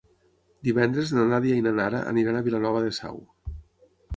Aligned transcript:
Divendres 0.67 1.11
na 1.17 1.25
Nàdia 1.33 1.59
i 1.61 1.65
na 1.67 1.75
Nara 1.81 2.01
aniran 2.15 2.41
a 2.41 2.45
Vilanova 2.49 2.83
de 2.87 2.99
Sau. 3.01 3.21